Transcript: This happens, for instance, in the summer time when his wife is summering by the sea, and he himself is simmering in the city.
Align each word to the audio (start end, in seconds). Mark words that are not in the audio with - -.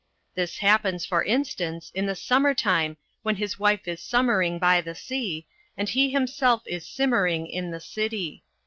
This 0.33 0.57
happens, 0.57 1.05
for 1.05 1.23
instance, 1.23 1.91
in 1.93 2.07
the 2.07 2.15
summer 2.15 2.55
time 2.55 2.97
when 3.21 3.35
his 3.35 3.59
wife 3.59 3.87
is 3.87 4.01
summering 4.01 4.57
by 4.57 4.81
the 4.81 4.95
sea, 4.95 5.45
and 5.77 5.87
he 5.87 6.09
himself 6.09 6.63
is 6.65 6.87
simmering 6.89 7.45
in 7.45 7.69
the 7.69 7.79
city. 7.79 8.43